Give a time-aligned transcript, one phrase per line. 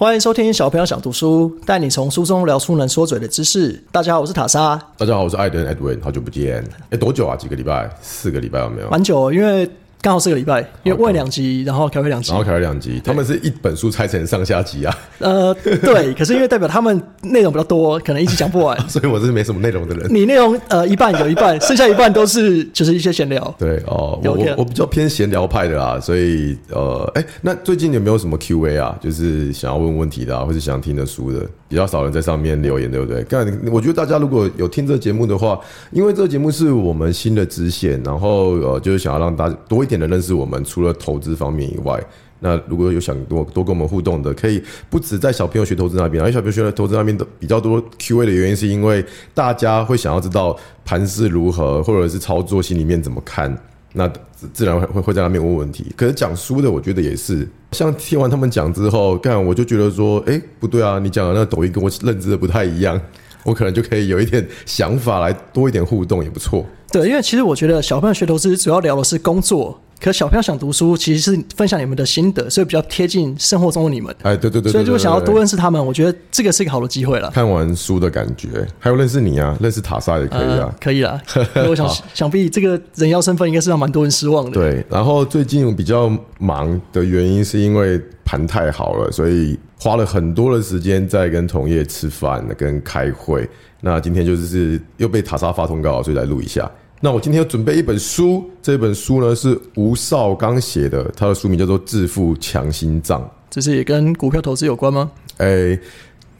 [0.00, 3.72] 欢迎收听小朋友想读书，带你从书中聊出能说嘴的知识。
[3.92, 6.64] 大家好，我是塔莎，大家好，我是艾登 Edwin，好久不见。
[6.88, 7.36] 哎，多久啊？
[7.36, 7.94] 几个礼拜？
[8.00, 8.88] 四个礼拜有没有？
[8.88, 9.70] 蛮久，因为。
[10.02, 14.98] 刚好四个礼拜，因为问两集，然后开会两集，然后开会两集，他们是一本书拆成上下集啊。
[15.18, 20.06] 呃，对，可是因为代表他们内容比较多，可能一集讲不完， 所以我是没什么内容的人。
[20.10, 23.54] 你内容呃一半有一半，剩下一半都是就是一些闲聊。
[23.58, 28.98] 对哦，我我我比较偏闲聊派的啦，所以呃，哎，那最近有没有什么 Q&A 啊？
[29.02, 33.22] 就是想要问问题的，或者想听的书的，比较少人在上面留言，对不对？
[33.24, 40.64] 刚我觉得大家如果有听这个节目的话，因为这个节目是我们新的支线，然后呃，就是想要让大家多一点的认识我们。
[40.64, 42.02] 除了投资方面以外，
[42.38, 53.54] 那如果有想多多跟我们互动的，可以不止在小朋友学投资那边，而小朋友学投资那边都比较多 Q A 的原因，是因为大家会想要知道盘势如何，或者是操作心里面怎么看，
[53.92, 54.10] 那
[54.54, 55.92] 自然会会在那边问问题。
[55.94, 62.98] 可是讲书的，我觉得也是，像听完他们讲之后，干我就觉得说，哎，不对啊，你讲的那个抖音跟我认知的不太一样，
[63.44, 66.64] 我可能就可以有一点想法来多一点互动，也不错。
[66.92, 69.80] 对，因为其实我觉得小朋友学投资主要聊的是工作。
[70.00, 74.14] 可小朋友想读书，其实是分享你们的心得，所以比较贴近生活中的你们。
[74.22, 77.30] 哎，对对对，所以就想要多认识他们，我觉得这个是一个好的机会了。
[77.32, 81.20] 看完书的感觉，还有认识你啊，认识塔莎也可以啊，可以啦。
[81.68, 84.52] 我想想必这个人妖身份应该是让蛮多人失望的。
[84.52, 93.46] 对，然后最近比较忙的原因是因为盘太好了，所以花了很多的时间在跟同业吃饭、跟开会。
[93.82, 96.70] 那今天就是又被塔莎发通告，所以来录一下。
[97.02, 103.22] 那我今天要准备一本书，这本书呢是吴少刚写的，他的书名叫做《致富强心脏》。
[103.48, 105.10] 这是也跟股票投资有关吗？
[105.38, 105.78] 哎，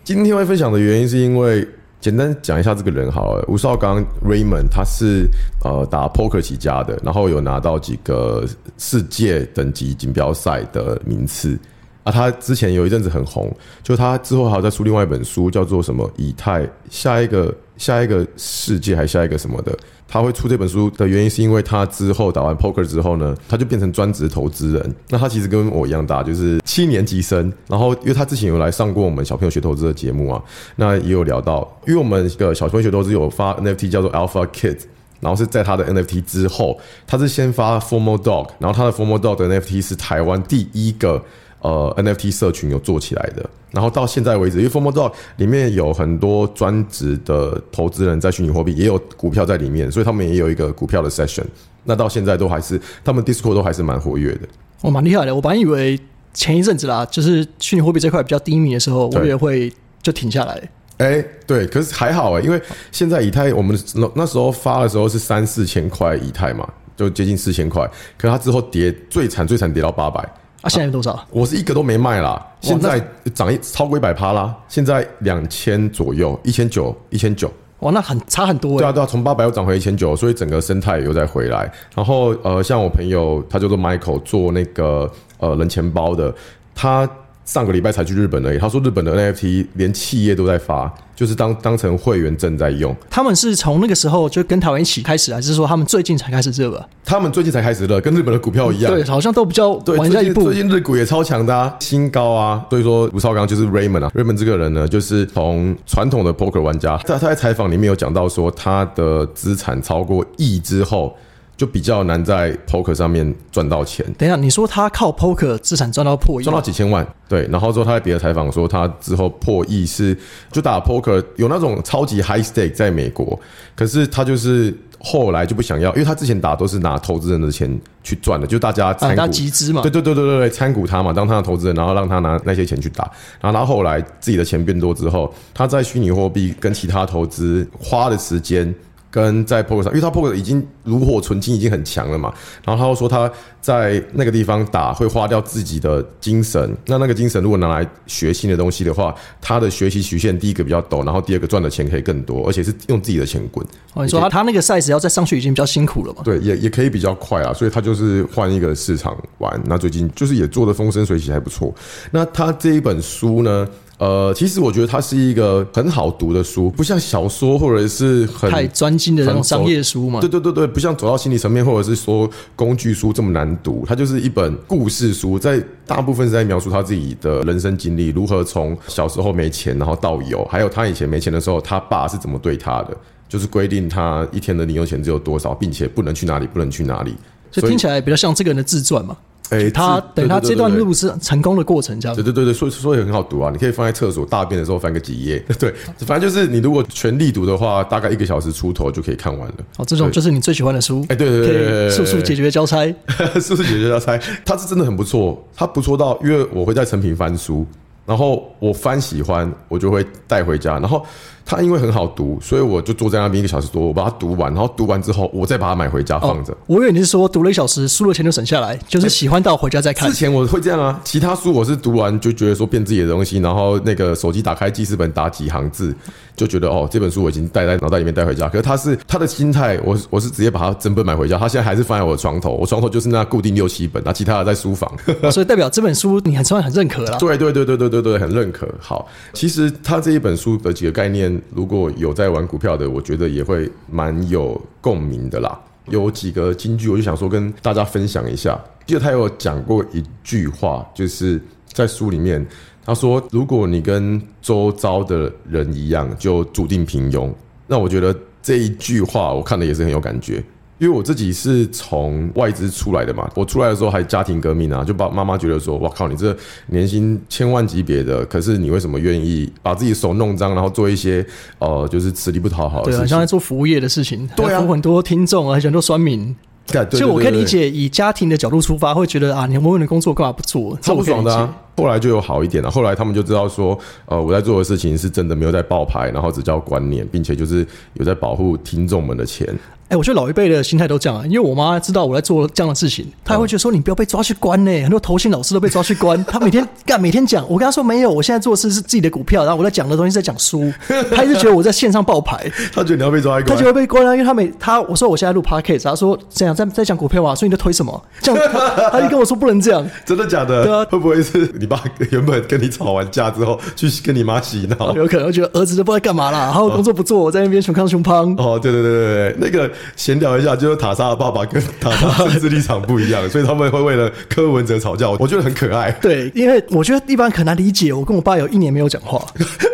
[0.04, 1.66] 今天会分享的原因是因为
[1.98, 3.44] 简单讲一下这个人好了。
[3.48, 5.26] 吴少刚 Raymond，他是
[5.64, 11.58] 呃打 poker 起家的，然后有拿到几个世界等级锦标赛的名次
[12.02, 12.12] 啊。
[12.12, 13.50] 他之前有一阵子很红，
[13.82, 19.76] 就他之后还有在出另外一本书，叫做什么以太下一个下一个世界还下一个什么的。
[20.12, 24.94] 他会出这本书的原因，是因为他之后打完 poker 之后呢，他就变成专职投资人。
[25.08, 27.52] 那他其实跟我一样大，就是七年级生。
[27.68, 30.42] 然后，因为他之前有来上过我们小朋友学投资的节目啊，
[30.74, 34.80] 那也有聊到，因为我们一个小朋友学投资有发 NFT 叫做 Alpha Kids，
[35.20, 41.22] 然后是在他的 NFT 之后，他是先发 Formal Dog，然后他的 Formal Dog 的 NFT 是台湾第一个。
[41.60, 51.44] 呃，NFT 社群有做起来的，然后到现在为止，因为 f o r m a Dog 里面有很多专职的投资人在虚拟货币，也有股票在里面，所以他们也有一个股票的 session。
[51.84, 54.40] 那到现在都还是，他们 Discord 都还是蛮活跃的。
[54.82, 55.34] 哦，蛮厉害的。
[55.34, 55.98] 我本来以为
[56.32, 59.72] 前一阵子啦，就是虚拟货币这块比较低迷的时候，我以为会
[60.02, 60.70] 就停下来。
[60.96, 62.60] 哎，对，可是还好哎，因为
[62.92, 66.66] 现在以太我们那那时候发的时候是三四千块以太嘛，
[66.96, 67.86] 就接近四千块，
[68.18, 70.26] 可是它之后跌最惨最惨跌到八百。
[70.62, 71.24] 啊，现在有多少？
[71.30, 73.00] 我是一个都没卖啦，现在
[73.34, 77.50] 涨一超过一百趴啦，现在两千左右，一千九，一千九。
[77.80, 78.78] 哇，那很差很多。
[78.78, 81.70] 对啊，对啊，从八百又涨回一千九，所以整个生态又再回来。
[81.94, 86.34] 然后呃，像我朋友，他叫做 Michael，做那个呃人钱包的，
[86.74, 87.08] 他。
[87.50, 88.58] 上个礼拜才去日本而已。
[88.58, 92.94] 他说日本的 NFT 连企业都在发，就是当当成会员证在用。
[93.10, 96.80] 他们是从那个时候就跟台湾一起开始，还是说他们最近才开始热？
[97.04, 98.94] 他们最近才开始热，跟日本的股票一样。
[98.94, 100.44] 对，好像都比较晚下一步。
[100.44, 102.64] 最近日股也超强的啊，新高啊！
[102.70, 111.16] 所以说吴少刚就是 Raymond 啊，Raymond 这个人呢，就是从传统的 Poker 玩家，他他在采访里面有讲到说，他的资产超过亿之后。
[111.60, 114.02] 就比较难在 poker 上面赚到钱。
[114.16, 117.06] 等一下，你说他靠 poker 资产赚到破亿，赚到几千万？
[117.28, 117.46] 对。
[117.52, 120.16] 然后之后他在别的采访说，他之后破亿是
[120.50, 123.38] 就打 poker 有那种超级 high stake 在美国，
[123.76, 129.82] 可是他就是后来就不想要，因为他之前打都是拿投资人的钱去赚的，就大家参股集资嘛。
[129.82, 133.04] 对对对对对对，参股他嘛，当他的投资人，然后让他拿那些钱去打。
[133.38, 138.74] 然后他后来自己的钱变多之后，他在虚拟货币跟其他投资花的时间。
[139.10, 142.32] 跟在 poker 上，因为他 poker 已经炉火纯青，已经很强了嘛。
[142.64, 143.30] 然后他又说他
[143.60, 153.66] 在那个地方打会花掉自己的精神，那那个精神如果拿来学新的东西的话，他的学习曲线第一个比较陡，然后第二个赚的钱可以更多，而且是用自己的钱滚。
[153.96, 156.22] 你说他他那个 size 要再上去已经比较辛苦了嘛？
[156.24, 159.60] 对，也也可以比较快啊，所以他就是换一个市场玩。
[159.64, 161.74] 那最近就是也做的风生水起，还不错。
[162.10, 163.68] 那他这一本书呢？
[164.00, 170.20] 呃，其实我觉得它是一个很好读的书，不像小说或者是很太专精的那种商业书嘛。
[170.20, 172.26] 对对对对，不像走到心理层面或者是说
[172.56, 182.96] 工具书这么难读，它就是一本故事书，在大部分是在描述他自己的人生经历，如何从小时候没钱然后到有，还有他以前没钱的时候，他爸是怎么对他的，
[183.28, 187.14] 就是规定他一天的零用钱只有多少，并且不能去哪里，不能去哪里。
[187.52, 189.14] 所以听起来比较像这个人的自传嘛。
[189.50, 190.70] 哎，他等他这段。
[190.70, 192.22] 路是成功的过程，这样对。
[192.24, 195.44] 对对对，所以所以很好读啊，你可以放在厕所大便的时候翻个几页。
[195.58, 195.74] 对，
[196.06, 199.54] 反正就是你如果全力读的话，大概一个小时出头就可以看完了。
[199.76, 201.04] 哦，这种就是你最喜欢的书。
[201.08, 202.86] 哎对对对速速解决交差。
[203.40, 204.18] 速速解决交差？
[204.44, 207.66] 他是真的很不错，他不错到，因为我会在成品翻书，
[208.06, 211.04] 然后我翻喜欢，我就会带回家，然后
[211.50, 216.56] 他因为很好读，所以我就坐在那边一个小时多，我把它读完，然后读完之后，我再把它买回家放着。
[216.68, 220.14] 我以为你是说读了一小时，书的钱就省下来，就是喜欢到回家再看之。
[220.14, 225.92] 前我会这样啊，其他书我是读完就觉得说变自己的东西，然后那个手机打开记事本打几行字，
[226.36, 228.48] 就觉得哦这本书我已经带在脑袋里面带回家。
[228.48, 234.88] 可是他是他的心态，我我是直接把它整本买回家，他现在还是放在我的床头，我床头就是那固定六七本，那其他的在书房。
[235.22, 237.18] 哦 所以代表这本书你很算很认可了。
[237.18, 238.68] 对对对对对对对，很认可。
[238.78, 245.60] 好，其实他这一本书的几个概念，如果有在玩股票的，我觉得也会蛮有共鸣的啦。
[245.88, 248.58] 有几个金句，我就想说跟大家分享一下。
[248.86, 251.40] 记得他有讲过一句话，就是
[251.72, 252.44] 在书里面，
[252.84, 257.32] 他说：“如果你跟周遭的人一样，就注定平庸。”
[257.66, 260.42] 那我觉得这一句话，我看的也是很有感觉。
[260.80, 266.34] 因为我自己是从外资出来的嘛，我出来的时候还家庭革命啊，就把妈妈觉得说，哇靠，你这
[266.68, 271.24] 年薪千万级别的，可是你为什么愿意把自己手弄脏，然后做一些
[271.58, 273.08] 呃，就是吃力不讨好的对啊，事情？
[273.08, 276.34] 像在做服务业的事情，对啊很多听众，而且很多酸民。
[276.68, 277.38] 干对所以我可以理。
[277.38, 280.78] 对对对解，以家庭的角度出发，会觉得啊，你稳稳的工作干嘛不做？
[280.80, 281.04] 这超不。
[281.04, 281.54] 爽的啊！
[281.80, 289.48] 后来就有好一点了，后来他们就知道说，呃，我在做的事情是真的没有在爆牌，然后只叫观念，并且就是有在保护听众们的钱。
[289.88, 300.72] 哎、我觉得老一辈的心态都这样啊，因为我妈知道我在做这样的事情，她还会觉得说你不要被抓去关呢、很多投信老师都被抓去关，她每天干每天讲，我跟她说没有，我现在做的事是自己的股票，然后我在讲的东西是在讲书，
[301.10, 308.00] 她一直觉得我在线上爆牌，她觉得你要被抓一关她就，会被关啊，因为她每她我说我现在录 podcast，她说这样在在讲股票啊，所以你在推什么？
[308.20, 310.62] 这样她她就跟我说不能这样， 真的假的？
[310.64, 311.80] 对啊会不会是你爸
[312.10, 314.92] 原本跟你吵完架之后，去跟你妈洗脑？
[314.98, 318.34] 有可能觉得儿子都不知道干嘛啦，然后工作不做，我在那边熊康熊胖。
[318.36, 325.92] 哦，对对对对对，那个闲聊一下，就是塔莎的爸爸跟塔莎政治立场不一样， 所以他们会为了柯文哲吵架，我觉得很可爱。
[326.02, 329.24] 对，因为我觉得一般很难理解，我跟我爸有一年没有讲话，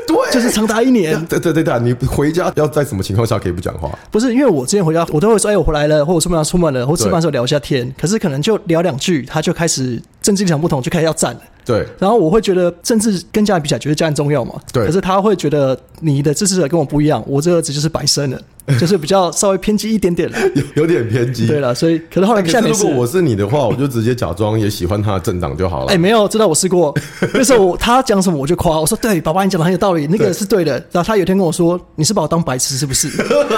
[0.07, 1.25] 对，就是长达一年。
[1.27, 3.91] 对对对对，你回家要在什么情况下可以不讲话？
[4.11, 7.91] 不是因为我之前回家，我都会说，哎、我回来了，或者出门要出门了，或吃饭的时候聊一下天。
[7.99, 11.41] 可是可能就聊两句，他就开始政治立场不同，就开始要站了。
[11.67, 14.55] 对，然后我会觉得政治跟家人比起来，觉得家人重要嘛。
[14.73, 18.41] 对可是他会觉得你的支持者跟我不一样，我这个儿子就是白生的，
[18.79, 20.39] 就是比较稍微偏激一点点了。
[20.55, 21.47] 有有点偏激。
[21.47, 22.91] 对了，所以可是后来如果。
[22.97, 25.93] 我是你的话，我就直接假装也喜欢他的政党就好了。
[25.93, 26.95] 哎、没有，知道我试过。
[27.35, 30.73] 那时候我他讲什么我就夸，我说对，爸爸你讲的很有道理，那个是对的。
[30.91, 33.09] 然后他有一天跟我说，你是把我当白痴是不是？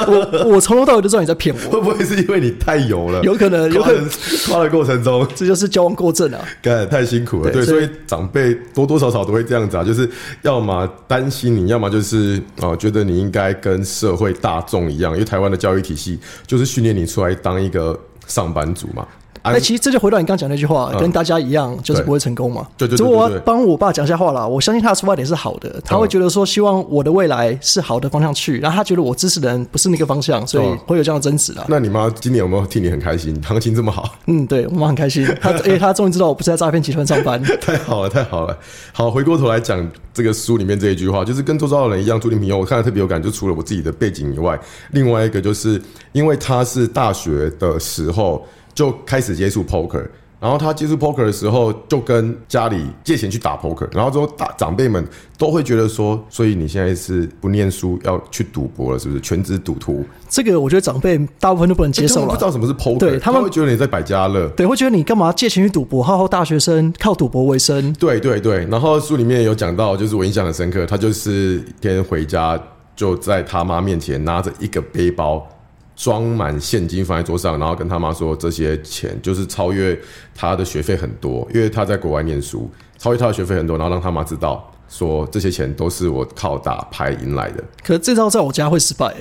[0.08, 3.22] 我我从头到尾都知道你在骗我，会不会是因为你太油了？
[3.22, 4.08] 有可能有可能
[4.48, 6.40] 夸的过程中，这就是交往过正啊。
[6.60, 7.52] 干太辛苦了。
[7.52, 10.10] 对，所以长辈多多少少都会这样子啊，就是
[10.42, 12.27] 要么担心你，要么就是
[12.60, 19.06] 哦、呃觉得你应该跟社会大众一样，因为台湾的教育体系就是训练你出来当一个上班族嘛。
[19.42, 22.66] 啊哎、其实这就回到你刚讲那句话，嗯跟大家一样，就是不会成功嘛。
[22.76, 24.46] 对对对所以我帮我爸讲一下话啦。
[24.46, 31.64] 我相信他的出发点是好的，他会觉得说，希望我的未来是好的方向去，然后他觉得我支持的人不是那个方向，所以嗯会有这样的争执啦。
[31.68, 33.38] 那你妈今年有没有替你很开心？
[33.44, 37.42] 行情这么好，嗯，对我妈很开心，她因为 她终于知道我不是在诈骗集团上班。
[37.60, 38.56] 太好了，太好了。
[38.92, 42.58] 好，回过头来讲这个书里面这一句话，就是跟周遭的人一样，朱定平庸。
[42.58, 44.58] 我看了特别有感，就除了我自己的背景以外，
[44.90, 45.80] 另外一个就是
[46.12, 48.44] 因为他是大学的时候
[48.78, 50.06] 就开始接触 poker。
[50.40, 55.04] 然后他接触 poker 的时候，就跟家里借钱去打 poker，然后之后大长辈们
[55.36, 59.20] 都会觉得说，所以你现在是不念书要去赌博了，是不是？
[59.20, 62.28] 全职赌徒，这个我觉得长辈大部分都不能接受了。
[62.28, 66.00] 不知道什么是 poker，对他们会觉得你在百家乐，对，会觉得你干嘛借钱去赌博？
[66.00, 72.56] 浩浩大学生靠赌博为生，对对对，然后书里面有讲到，就是我印象很深刻，他就是一天回家
[72.94, 75.44] 就在他妈面前拿着一个背包，
[75.98, 79.98] 装满现金放在桌上，然后跟他妈说这些钱就是超越
[80.32, 87.64] 他的学费很多，因为他在国外念书，超越他的学费很多，然后让他妈知道说这些钱都是我靠打牌赢来的。
[87.84, 89.12] 可是这招在我家会失败、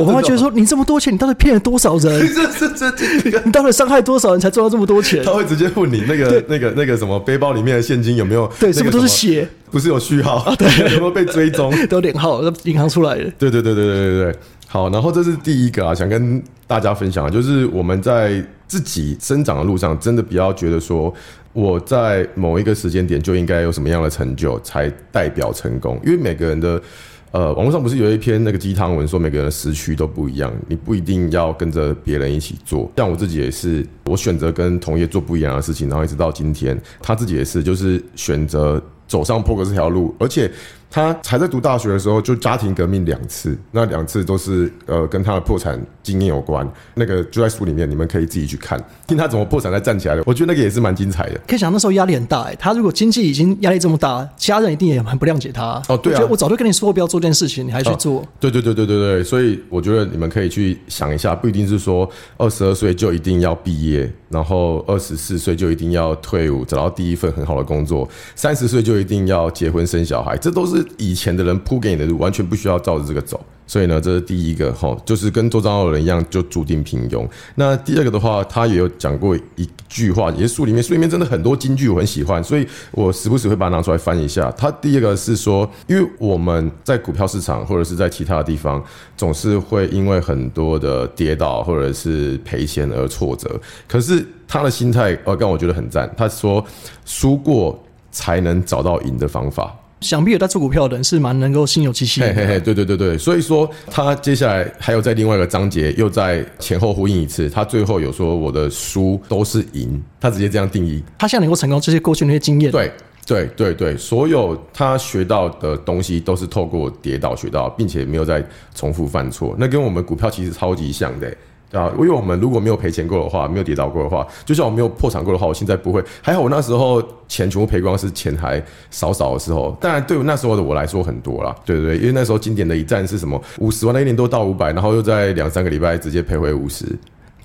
[0.00, 2.20] 我妈妈觉得说，你这么多钱，你到底骗了多少人？
[2.34, 3.40] 这这这这。
[3.44, 5.32] 你到底伤害多少人才赚到这么多钱他？
[5.32, 9.48] 会直接问你那个那个那个什么背包里面的现金有没有对，那个是不是都是血？
[9.70, 10.54] 不是有序号？
[10.56, 11.72] 对，有没有被追踪？
[11.88, 13.24] 都连号，银行出来的。
[13.38, 21.12] 对对对对对对对，好，然后这是第一个啊，想跟大家分享啊，就是我们在自己生长的路上，真的不要觉得说
[21.52, 26.82] 我在某一个时间点就应该有什么样的成就才代表成功，因为每个人的
[27.30, 32.90] 呃，网络上不是有一篇那个鸡汤文说每个人的时区都不一样，你不一定要跟着别人一起做。
[32.96, 40.50] 像我自己也是，我选择跟同业做不一样的事情，然后一直到今天，他自己也是，就是选择走上破格这条路，而且。
[40.96, 46.66] 他才在读大学的时候就家庭革命两次，那两次都是呃跟他的破产经验有关。
[46.94, 50.22] 那个就在书里面，你们可以自己去看，听他怎么破产再站起来的。
[50.24, 51.38] 我觉得那个也是蛮精彩的。
[51.46, 55.82] 可以想那时候压力很大哎，他如果经济已经压力这么大，家人一定也很不谅解他。
[55.90, 58.26] 哦，对啊，我早就跟你说不要做这件事情，你还去做。
[58.40, 71.56] 对对对对对对，所以我觉得你们可以去想一下，不一定是说二十二岁就一定要毕业，然后二十四岁就一定要退伍找到第一份很好的工作，三十岁就一定要结婚生小孩，这都是以前的人。
[71.66, 77.28] 铺给你的路完全不需要照着这个走，所以呢，这是第一个哈，就是跟周章浩的人一样，就注定平庸。
[77.56, 84.50] 那第二个的话，他也有讲过一句话，也是书里面，书里面真的很多金句，我很喜欢，所以我时不时会把它拿出来翻一下。
[84.52, 88.82] 他第二个是说，因为我们在股票市场或者是在其他的地方，
[89.16, 96.08] 总是会因为很多的跌倒或者是赔钱而挫折，可是他的心态，呃，让我觉得很赞。
[96.16, 96.64] 他说，
[97.04, 97.76] 输过
[98.12, 99.74] 才能找到赢的方法。
[100.06, 102.20] 想必有在做股票的人是蛮能够心有戚戚。
[102.20, 111.02] 嘿嘿嘿，对对对对，所以说他接下来还有在另外一个章节又在前后呼应一次，他最后有说我的输都是赢，他直接这样定义。
[111.18, 112.70] 他现在能够成功，这些过去那些经验。
[112.70, 112.90] 对
[113.26, 118.44] 对对对，所有他学到的东西都是透过跌倒学到，并且没有再
[118.74, 119.54] 重复犯错。
[119.58, 121.36] 那跟我们股票其实超级像的。
[121.72, 126.02] 啊，因为我们如果没有赔钱过的话，没有跌倒过的话，就像我没有破产过的话，我现在不会。
[126.22, 129.76] 还好我那时候钱全部赔光，是钱还少少的时候。
[129.80, 133.40] 当然，对于那时候的我来说很多啦，对对对，因为那时候经典的一战是什么？
[133.58, 136.86] 五十万的一年多到五百，然后又在两三个礼拜直接赔回五十。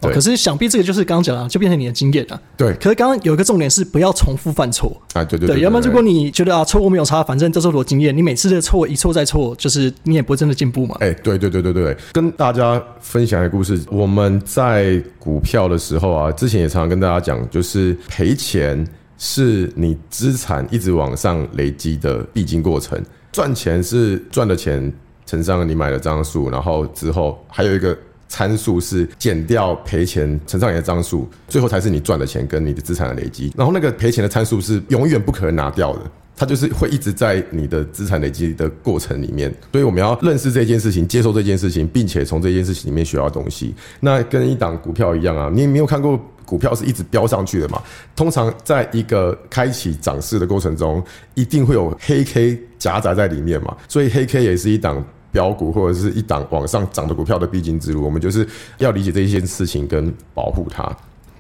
[0.09, 2.41] 可是想必这个就是刚刚讲了，就变成你的经验了。
[2.57, 2.73] 对。
[2.75, 5.23] 可是刚刚有一个重点是不要重复犯错啊！
[5.23, 5.59] 对对对。
[5.59, 10.95] 要不然如果你觉得啊错误没有差，反正这是我经验，你每次的错一错再错，就是你也不会真的进步嘛。
[11.01, 13.79] 哎，对对对对对，跟大家分享一个故事。
[13.91, 18.83] 我们在股票的时候啊，之前也常常跟大家讲，就是赔钱
[19.19, 22.99] 是你资产一直往上累积的必经过程，
[23.31, 24.91] 赚钱是赚的钱
[25.27, 27.95] 乘上你买的张数，然后之后还有一个。
[28.31, 33.51] 参数是减掉赔钱乘上你的张数，最后才是你赚的钱跟你的资产的累积。
[33.57, 35.99] 然后那个赔钱的参数是永远不可能拿掉的，
[36.33, 39.53] 它就是会一直在你的资产累积的过程里面。
[39.73, 43.75] 所以我们要认识这件事情，接受这件事情，并且从这件事情里面学到东西。
[43.99, 47.81] 那跟一档股票一样啊，你没有看过股票是一直飙上去的嘛？
[48.15, 53.75] 通常在一个开启涨势的过程中，一定会有黑 K 夹杂在里面嘛。
[53.89, 55.05] 所以黑 K 也是一档。
[55.31, 58.47] 标股或者是一档往上涨的股票的必经之路，我们就是
[58.77, 60.89] 要理解这一件事情跟保护它。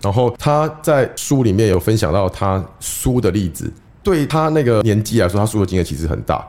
[0.01, 3.71] 然后他在书里面有分享到他输的例子，
[4.01, 6.43] 对他那个年纪来说，他输的金额其实很大，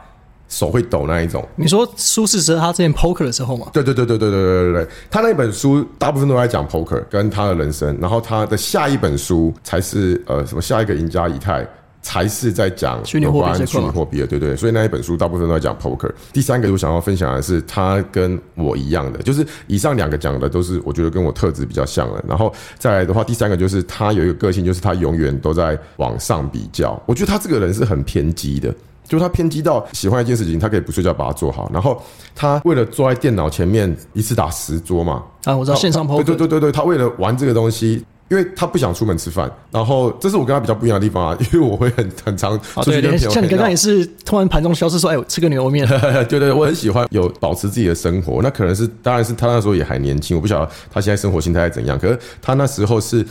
[0.48, 1.46] 手会抖那一种。
[1.56, 3.66] 你说苏轼是他之前 poker 的时候吗？
[3.72, 11.66] 对对对对对对对对对，他那本书大部分都在讲 poker 跟他的人生，然后他的下一本书才是呃什么下一个赢家以太。
[12.02, 16.10] 才是在讲有关虚拟货币的，对对，所以那一本书大部分都在讲 poker。
[16.32, 22.22] 第三个我想要分享的是，他跟我一样的，就是以上两个讲的都是我觉得跟我特质比较像的。
[22.28, 27.00] 然后再来的话，第三个就是他有一个个性，就是他永远都在往上比较。
[27.06, 28.74] 我觉得他这个人是很偏激的，
[29.06, 31.70] 就是他偏激到喜欢一件事情，他可以不睡觉把它做好。
[31.72, 32.02] 然后
[32.34, 38.04] 他为了坐在电脑前面一次打十桌嘛，啊，我知道线上 poker，对对对对对，他为了玩这个东西。
[38.32, 41.38] 因为他不想出门吃饭，然后这是我跟他比较不一样的地方啊。
[41.52, 43.28] 因为我会很很常出去跟朋友。
[43.28, 45.86] 像你刚刚也是突然盘中消失说：“哎，我吃个牛肉面。
[46.30, 48.40] ”对对，我很喜欢有保持自己的生活。
[48.40, 51.98] 那可能是，当然是他那时候也还年轻，我不晓得他现在生活心态怎样。
[51.98, 53.22] 可是他那时候是，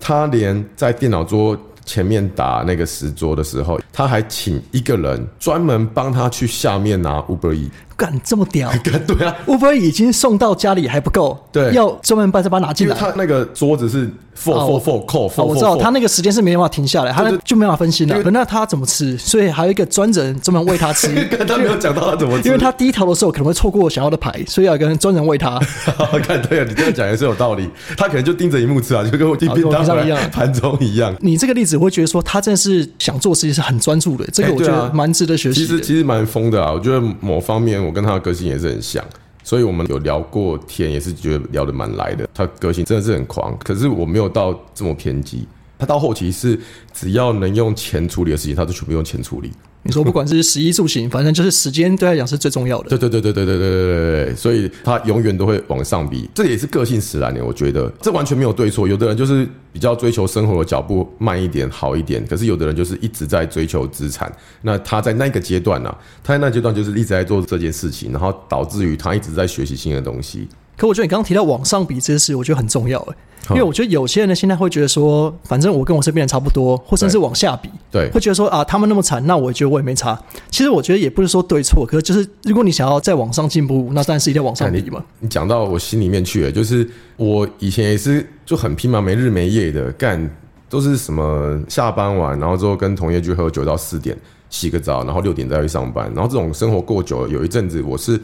[0.00, 7.70] 他连在电脑桌前面打那个石桌的时候，他还请一个人专门帮他去下面拿 Uber E。
[7.98, 8.70] 干这么屌？
[8.84, 12.96] 对啊，Uber 已经送到家里还不够，对，要专门把这把它拿进来。
[12.96, 14.08] 他那个桌子是
[14.40, 18.16] four four four four 我知道他那个时间是没办法停下来，他就没办法分心了。
[18.30, 19.18] 那他怎么吃？
[19.18, 21.08] 所以还有一个专人专门喂他吃。
[21.44, 25.58] 他没有讲到他怎么吃，因为他低头的时候可能会错过想要的牌，所以要跟专人喂他。
[26.22, 27.68] 看对啊，你这样讲也是有道理。
[27.96, 31.12] 他可能就盯着荧幕吃啊，就跟我盯平常一样，盘中一样。
[31.18, 35.66] 你这个例子我会觉得说，他真的是想做事情是很专注的，这个我觉得蛮值得学习。
[35.66, 38.68] 其实其实蛮疯的啊，我觉得某方面我跟他的个性也是。
[38.68, 39.02] 很像，
[39.42, 42.28] 所以我们有聊过天，也是觉得聊得蛮来的。
[42.34, 45.48] 他个性真的是很狂，可是我没有到这么偏激。
[45.78, 46.60] 他到后期是
[46.92, 49.50] 只要能用钱处理的事情，他都全部用钱处理。
[49.88, 52.90] 你说不管是食衣住行，反正就是时间对他来讲是最重要的。
[52.90, 57.42] 对对对对对对对对对对，所以他永远都会往上比，这也是个性使然的。
[57.42, 64.30] 我觉得这完全没有对错，有的人就是比较追求生活的脚步慢一点好一点，可是有的人就是一直在追求资产。
[64.60, 70.46] 那他在那个阶段呢、他在那阶段就是一直在做这件事情，然后导致于他一直在学习新的东西。
[70.78, 73.16] 可我觉得你刚刚提到往上比这件事，我觉得很重要哎，
[73.50, 80.16] 因为我觉得有些人的心态会觉得说，反正我跟我身边人差不多，或甚至往下比，对会觉得说啊，他们那么惨，那我觉得我也没差。
[80.50, 85.04] 其实我觉得也不是说对错，可是就是如果你想要再往上进步，那当然是一定要往上比嘛。
[85.18, 90.30] 你讲到我心里面去了，就是我以前也是就很拼嘛，没日没夜的干，
[90.70, 94.16] 都是什么下班晚，然后之后跟同业去喝酒到四点，
[94.48, 98.20] 洗个澡，然后六点再去上班，然后这种生活过久了，有一阵子我是。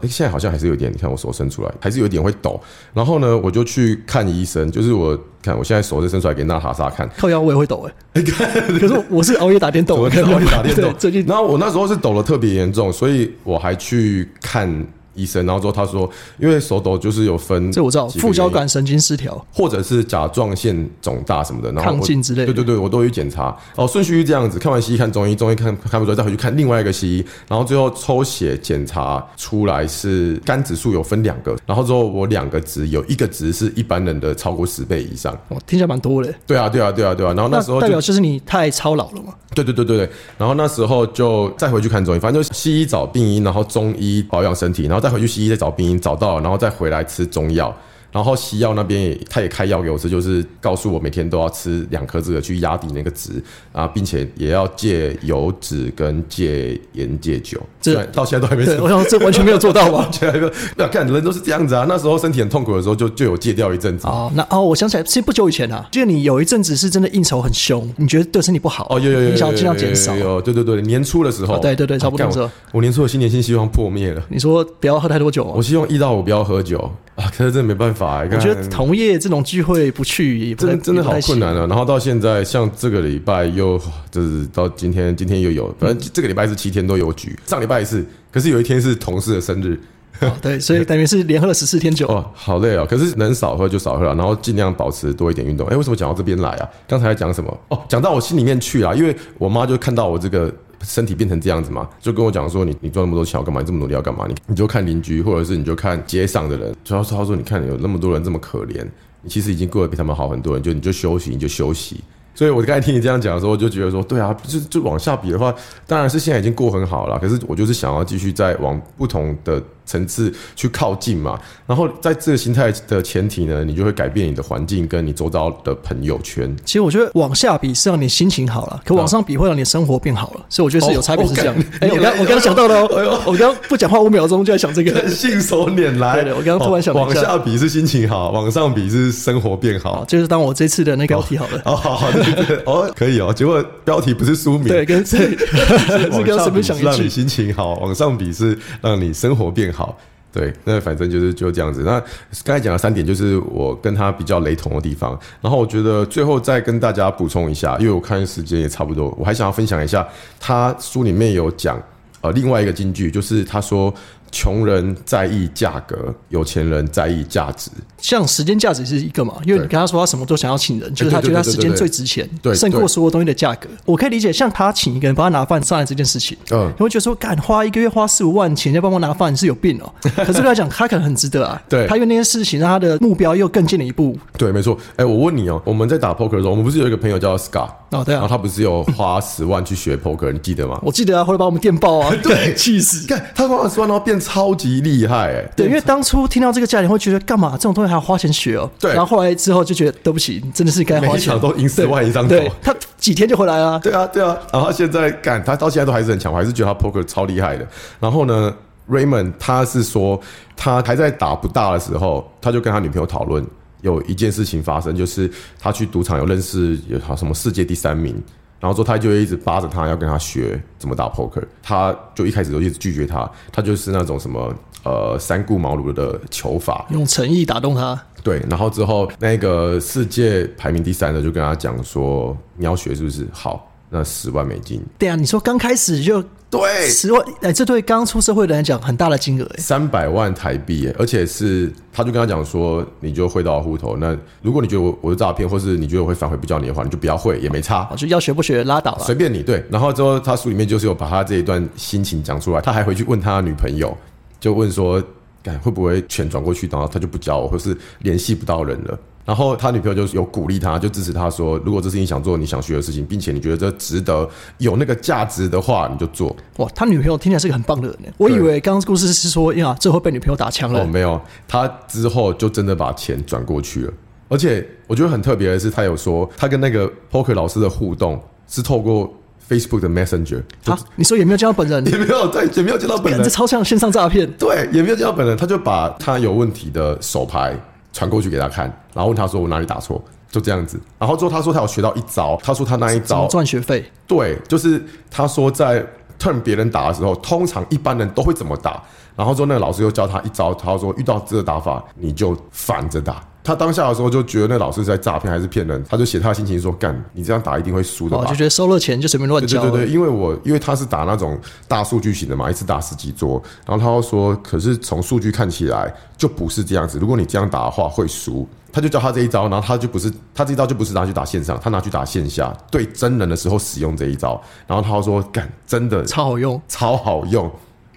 [0.00, 2.60] 哎，现在好像还是有点，你看我手伸出来，还是有点会抖。
[2.94, 8.22] 然后呢，我就去看医生，就是我看我现在手是伸出来给娜塔莎看，靠腰我也会抖哎、
[8.80, 14.68] 可是我是熬夜打电动， 我熬夜打电动， 最近然后我那时候是抖的特别严重，所以我还去看
[15.18, 16.08] 医生，然后之后他说，
[16.38, 19.44] 因为手抖就是有分，这我知道，副交感神经失调。
[19.52, 23.56] 或者是甲状腺肿大什么的，然后我亢进之类的对对对，我都有去检查。
[23.74, 35.32] 哦，顺序是这样子，看完西医看中医，中医看看不出来，再回去看另外一个西医，然后最后抽血检查出来是肝指数有分两个，然后之后我两个值有一个值是一般人的超过十倍以上。
[35.48, 36.32] 哦，听起来蛮多的。
[36.46, 37.32] 对啊，对啊，对啊，对啊。
[37.32, 39.34] 然后那时候就代表就是你太操劳了嘛。
[39.54, 47.74] 对对对对对，然后那时候就再回去看中医，反正就西医找病因，然后中医保养身体，然后再回去西医再找病因，找到，然后再回来吃中药。
[48.10, 57.60] 然后西药那边也，他也开药给我吃，就是告诉我每天都要吃两颗这个去压低那个值啊，并且也要戒油脂跟戒烟戒酒。
[57.80, 60.08] 这到现在都还没对，我想这完全没有做到吧？
[60.10, 61.84] 起来个，不要看人都是这样子啊。
[61.88, 64.06] 那时候身体很痛苦的时候就，就有戒掉一阵子。
[64.06, 70.40] 哦，那哦，我想起来，其实不久以前啊，记得你有一阵子是真的应酬很凶，你觉得对身体不好哦，有有有有你想要尽量减少有。
[70.40, 74.22] 对对对，年初的时候，哦对对对差不多我我年初的新年新希望破灭了。
[74.28, 81.66] 你说不要喝太多酒啊我，希望一到五不要喝酒啊，可是真的没办法、欸，我觉得同业这种聚会不去也不太真的真的好困难啊。
[81.66, 83.76] 然后到现在，像这个礼拜又
[84.08, 89.76] 就是到今天，今天又有，反正这个礼拜是七天都有局，上礼拜是，可是有一天是同事的生日，
[90.20, 92.06] 哦对，所以等于是连喝了十四天酒。
[92.12, 92.86] 哦，好累哦。
[92.88, 95.66] 可是能少喝就少喝了，然后尽量保持多一点运动。
[95.66, 96.68] 哎，为什么讲到这边来啊？
[96.86, 97.60] 刚才在讲什么？
[97.70, 100.54] 哦，讲到我心里面去啊，因为我妈就看到我这个。
[100.82, 103.60] 身体变成这样子嘛，就跟我讲说你你赚那么多钱干嘛？
[103.60, 104.26] 你这么努力要干嘛？
[104.28, 106.74] 你你就看邻居，或者是你就看街上的人。
[106.84, 108.86] 主要是他说你看有那么多人这么可怜，
[109.22, 112.00] 你其实已经过得比他们好很多人，就你就休息你就休息。
[112.34, 115.52] 所以我刚才听你这样讲的时候，我就觉得说，对啊，就就往下比的话，
[115.88, 117.18] 当然是现在已经过很好了。
[117.18, 121.36] 可是我就是想要继续再往不同的层次去靠近嘛。
[121.66, 126.54] 然后在这个心态的前提呢，你就会改变你的环境跟你周遭的朋友圈。
[126.64, 131.64] 其实我觉得往下比是让你心情好了，可往上比会让你生活变好了，所以我觉得是有差别是这样哦。
[131.80, 135.08] 哎，我刚我刚刚想到了哦， 我刚刚不讲话五秒钟就在想这个。
[135.08, 140.04] 信手拈来，对对我刚刚突然想往下下比是心情好，往上比是生活变好好，。
[140.04, 141.62] 就是当我这次的那个标题好了。
[141.64, 143.32] 哦，好好，对对对，哦，可以哦。
[143.34, 147.08] 结果标题不是书名，对，跟 对，是往下跟随便想一句让你。
[147.08, 149.77] 心情好，往上比是让你生活变好。
[149.78, 149.96] 好
[150.32, 151.84] 对，那反正就是就这样子。
[151.84, 152.00] 那
[152.44, 155.16] 刚才讲的三点，就是我跟他比较雷同的地方。
[155.40, 160.06] 然后我觉得最后再跟大家补充一下，因为我看时间也差不多，我还想要分享一下，
[160.40, 161.80] 他书里面有讲
[162.20, 163.94] 呃另外一个金句，就是他说
[164.30, 167.70] 穷人在意价格，有钱人在意价值。
[167.98, 173.68] 像时间价值是一个嘛，因为你跟他说他什么都想要请人，就是他觉得他时间最值钱，对胜过所有东西的价格。
[173.84, 179.92] 我可以理解，像他请一个人帮他拿饭上来这件事情，嗯你会觉得说，敢花一个月花四五万钱要帮我拿饭，你是有病哦。
[180.16, 181.60] 可是对他讲，他可能很值得啊。
[181.68, 184.16] 对他因为那件事情让他的目标又更近了一步。
[184.36, 184.78] 对，没错。
[184.96, 190.78] 哎、我问你哦，我们在打 poker 的时候，我们不是有一个朋友叫 Scott，哦，对啊，然后他不是有花十万去学 poker，你记得吗？
[190.84, 193.06] 我记得啊，后来把我们电爆啊， 对气死。
[193.08, 198.70] 看他花十万，然后变超级厉害，哎，对，因为当初听到这个价钱，会觉得干嘛这种东西还要花钱学哦。
[198.78, 201.38] 对然后后来之后就觉得对不起，你真的是该花钱。
[201.40, 202.30] 都赢十万以上头。
[202.30, 203.78] 对他几天就回来了。
[203.80, 207.66] 对啊，对啊，然后他现在干，他到现在都还是很强，我还是觉得他 poker 超厉害的。
[208.00, 208.54] 然后呢
[208.90, 210.20] ，Raymond 他是说，
[210.56, 213.44] 他还在打不大的时候，他就跟他女朋友讨论，
[213.82, 218.20] 有一件事情发生，就是他去赌场有认识有好什么世界第三名。
[218.60, 221.42] 然后之后他就会一直扒着他，要跟他学怎么打 poker。
[221.62, 233.26] 他就一开始都一直拒绝他，他就是那种什么呃三顾茅庐的求法，用诚意打动他，对，然后之后那个世界排名第三的就跟他讲说，你要学是不是？
[233.32, 234.82] 好，那十万美金。
[234.98, 243.98] 对啊，你说刚开始就对，十万，哎，这对刚出社会的人来讲很大的金额，哎，三百万台币耶，而且是他就跟他讲说，你就汇到户头。
[243.98, 247.86] 那如果你觉得我我是诈骗，或是你觉得我会反悔不叫你的话，你就不要汇，也没差。
[247.96, 249.04] 就要学不学拉倒了。
[249.04, 253.94] 随便你对，然后之后他书里面就是有把他这一段心情讲出来，他还回去问他女朋友，
[254.40, 255.02] 就问说，
[255.42, 258.98] 干会不会钱转过去，然后他就不交我，或是联系不到人了。
[259.28, 266.34] 然后他女朋友就有鼓励他，就支持他说，如果这是你想做、你想学的事情，并且你觉得这值得、有那个价值的话，你就做。
[266.56, 268.10] 哇，他女朋友听起来是个很棒的人呢。
[268.16, 270.80] 我以为刚刚故事是说呀，最后被女朋友打枪了。
[270.80, 273.92] 哦，没有，他之后就真的把钱转过去了。
[274.30, 279.12] 而且我觉得很特别的是，他有说他跟那个 poker 老师的互动是透过
[279.46, 280.42] Facebook 的 Messenger。
[280.64, 284.26] 啊，你说也没有见到本人， 也没有对，也没有见到本人，这超像线上诈骗。
[284.38, 287.54] 对，也没有见到本人，他就把他有问题的手牌。
[287.98, 290.80] 传过去给他看，然后问他说我哪里打错，就这样子。
[291.00, 293.84] 然后之后他说他有学到一招，他说他那一招赚学费。
[294.06, 294.80] 对，就是
[295.10, 295.84] 他说在
[296.16, 298.80] turn 别人打的时候，通常一般人都会怎么打。
[299.16, 303.20] 然后之后那个老师又教他一招，他说遇到这个打法你就反着打。
[303.48, 309.62] 他当下的时候就觉得那老师是在诈骗还是骗人，他就写他的心情说：“干，你这样打一定会输的。”就觉得收了钱就随便乱教。
[309.62, 313.42] 对对对，因为我因为他是打那种大数据型的嘛，一次打十几桌。
[313.64, 324.38] 然后他又说：“可是从数据看起来就不是这样子，如果你这样打的话会输。”他就教他这一招，然后他就不是他这一招就不是拿去打线上，他拿去打线下，对真人的时候使用这一招。
[324.66, 327.50] 然后他说：“干，真的超好用，超好用。”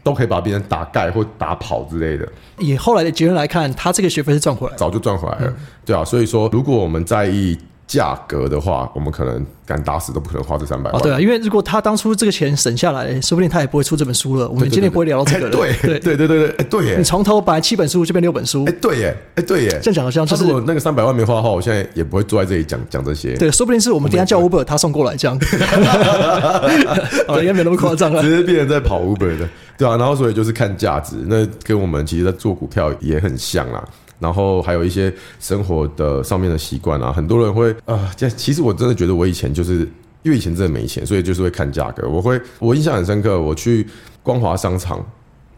[0.04, 2.28] 都可以把别人打盖或打跑之类的。
[2.58, 5.54] 以后来的结论来看，他这个学费是赚回来，早就赚回来了。
[5.86, 7.58] 对啊，所以说，如果我们在意
[7.92, 11.02] 价格的话，我们可能敢打死都不可能花这三百万。
[11.02, 14.48] 对啊，因为如果他当初这个钱省下来，说不定他也不会出这本书了。
[14.48, 15.52] 我们今天不会聊到这个了。
[15.52, 16.96] 对对对对对，哎对耶！
[16.98, 18.64] 你从头本来七本书就变六本书。
[18.66, 19.80] 哎对耶，哎对耶。
[19.84, 23.36] 这样讲好像就是我那个三百万没花的话，我现在也不会坐在这里讲讲这些。
[23.36, 25.38] 对，说不定是我们等下叫 Uber，他送过来这样。
[27.28, 28.22] 哦，应该没那么夸张了。
[28.22, 29.46] 直接变成在跑 Uber 的。
[29.78, 33.84] 对啊，然后所以就是看价值，那跟我们其实在做股票也很像啦。
[34.22, 39.80] 然后还有一些生活的上面的习惯啊，很多人会啊，这其实我真的觉得我以前就是
[40.22, 42.08] 因为以前真的没钱，所以就是会看价格。
[42.08, 43.86] 我会我印象很深刻，我去
[44.22, 45.04] 光华商场，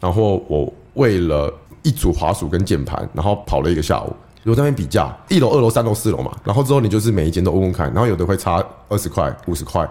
[0.00, 9.88] 然后我为了一组滑鼠跟键盘，然后跑了一个下午，我在那边比价，一楼、二楼、三楼、四楼嘛，然后之后你就是每一间都问问看，然后有的会差二十块、五十块。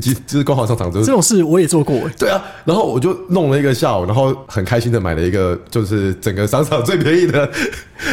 [0.00, 2.00] 其实就是刚好商场，这种事我也做过。
[2.18, 7.48] 对啊，然后我就弄了一个下午，然后很开心的买了一个，就是整个商场最便宜的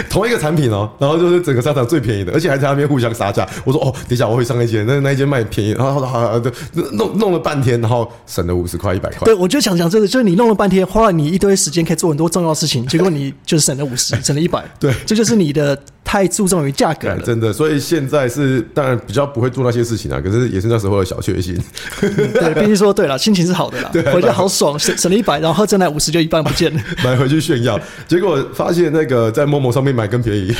[0.10, 3.48] 同一个产品哦，然后就是整个商场最便宜的，而且还在那边互相杀价。
[3.64, 6.52] 我说哦，等一下我会上一间，那那一间卖便宜，然后好好的
[6.92, 9.22] 弄弄了半天，然后省了五十块一百块。
[9.24, 14.62] 对，我就想讲这个，就是你弄了半天，花了你一堆时间，可以做很多重要事情，结果你就是省了五十，省了一百。
[14.78, 17.20] 对，这就是你的太注重于价格了。
[17.20, 21.58] 真的，所以现在是当然比较不会做那些事情啊，可是也是那时候的小确幸。
[22.00, 30.54] 对， 必须说对了，心情是好的啦，回家好爽，省省了一百，然后喝真奶五十就一半不见了， 买回去炫耀，结果发现那个在陌陌上面买更便宜。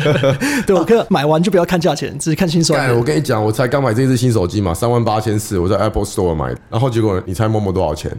[0.66, 2.96] 对，我可买完就不要看价钱，只是看心酸。
[2.96, 8.10] 我跟你讲，我才刚买这只新手机嘛，三万八千四，我在 Apple Store 买，然后结果你猜陌陌多少钱？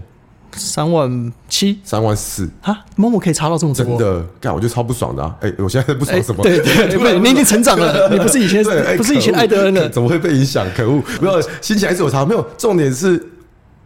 [0.58, 2.84] 三万七，三万四啊！
[2.96, 5.24] 某某可以查到这么多，真的，干我就超不爽的。
[5.24, 6.43] 啊哎，我现在不爽什么？
[6.43, 8.63] 对对， 你已经成长了，你不是以前，
[8.98, 10.65] 不是以前艾德恩了，怎么会被影响？
[10.76, 11.02] 可恶！
[11.22, 12.26] 没有，心情还是有差。
[12.26, 13.24] 没有，重点是，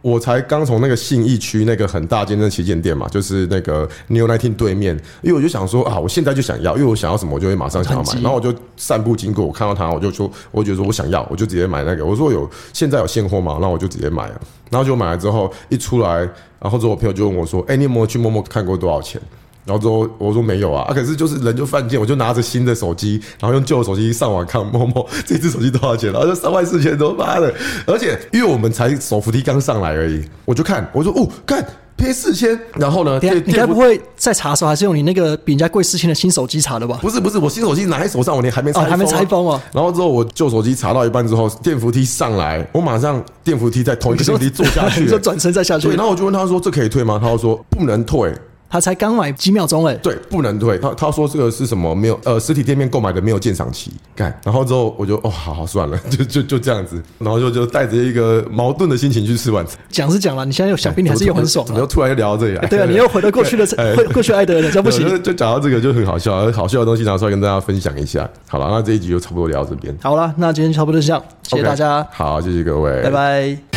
[0.00, 8.14] 我才刚从那个信义区那个很大间的旗舰店嘛，就是那个 New Nineteen 对面，因为我就想说啊，我现在就想要，因为我想要什么，我就会马上想要买。
[8.14, 12.04] 然后我就散步经过，我看到它，我就说，我觉得说我想要，我就直接买那个。
[12.04, 13.58] 我说有现在有现货嘛？
[13.60, 14.40] 那我就直接买了。
[14.72, 16.28] 然后就买了之后一出来。
[16.58, 19.20] 然后之后我朋友就问我说：“哎，你有没有去陌陌看过多少钱？”
[19.66, 27.52] 然后之后我说：“没有啊。”啊，可是就是人就犯贱，我就拿着新的手机，然后用旧的手机上网看陌陌 这只手机多少钱，然后就三万四千多，妈的！
[27.86, 31.64] 而且因为我们才手扶梯刚上来而已，我就看，我说：“哦，看。”
[32.02, 33.20] 贴四千，然后呢？
[33.46, 36.98] 你该不会在查的时候还是用你那个比人家贵四千的新手机查的吧？
[37.00, 39.62] 不是不是，我新手机拿在手上，我连还没拆，还没拆封啊。
[39.72, 45.86] 然后之后我旧手机查到一半之后，电扶梯上来，我马上电扶梯在同一个电扶梯坐下去， 就转身再下去。
[45.86, 48.34] 对，然后我就问他说：“这可以退吗？”他说：“不能退。”
[48.72, 50.78] 他才刚买几秒钟哎，对，不能退。
[50.78, 51.94] 他他说这个是什么？
[51.94, 53.92] 没有呃，实体店面购买的没有鉴赏期。
[54.16, 57.00] 干，然后之后我就哦，好好算了， 就就就这样子。
[57.18, 59.78] 然后就就带着一个矛盾的心情去吃晚餐。
[59.90, 61.66] 讲是讲了，你现在又想必你还是又很爽。
[61.66, 65.06] 怎么又突然又聊到这里来，对啊， 你又回到过去的过过去爱德人，这不行。
[65.22, 68.26] 就讲到这个就很好笑，好笑的东西拿出来跟大家分享一下。
[68.48, 69.94] 好了，那这一集就差不多聊到这边。
[70.02, 72.06] 好了，那今天差不多就这样，谢谢大家。
[72.10, 73.71] 好，谢谢各位，拜拜。